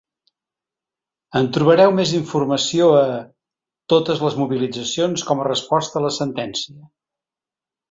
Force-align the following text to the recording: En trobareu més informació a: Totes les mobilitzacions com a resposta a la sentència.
En 1.39 1.49
trobareu 1.57 1.93
més 1.97 2.13
informació 2.19 2.87
a: 3.03 3.05
Totes 3.95 4.25
les 4.29 4.39
mobilitzacions 4.45 5.27
com 5.31 5.45
a 5.45 5.49
resposta 5.51 6.01
a 6.03 6.07
la 6.09 6.15
sentència. 6.19 6.83